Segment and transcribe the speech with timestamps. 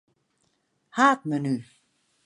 [0.97, 1.55] Haadmenu.